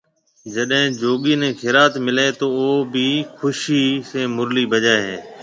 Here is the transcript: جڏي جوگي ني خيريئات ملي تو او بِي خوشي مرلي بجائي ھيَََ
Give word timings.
جڏي 0.53 0.79
جوگي 0.99 1.35
ني 1.41 1.49
خيريئات 1.59 1.93
ملي 2.05 2.27
تو 2.39 2.47
او 2.59 2.67
بِي 2.91 3.07
خوشي 3.37 3.83
مرلي 4.35 4.63
بجائي 4.71 5.01
ھيَََ 5.07 5.17